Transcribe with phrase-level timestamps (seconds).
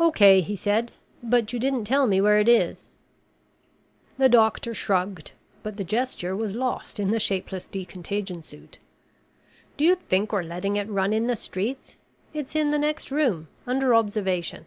[0.00, 0.92] "Okay," he said.
[1.22, 2.88] "But you didn't tell me where it is."
[4.16, 8.78] The doctor shrugged, but the gesture was lost in the shapeless decontagion suit.
[9.76, 11.98] "Do you think we're letting it run in the streets?
[12.32, 14.64] It's in the next room, under observation."